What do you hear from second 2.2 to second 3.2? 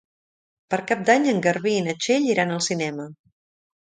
iran al cinema.